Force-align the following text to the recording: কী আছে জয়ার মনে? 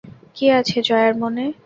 কী 0.35 0.45
আছে 0.59 0.77
জয়ার 0.87 1.13
মনে? 1.21 1.45